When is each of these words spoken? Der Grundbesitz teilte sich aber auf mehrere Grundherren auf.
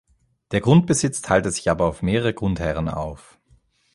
Der 0.49 0.61
Grundbesitz 0.61 1.21
teilte 1.21 1.51
sich 1.51 1.69
aber 1.69 1.85
auf 1.85 2.01
mehrere 2.01 2.33
Grundherren 2.33 2.89
auf. 2.89 3.37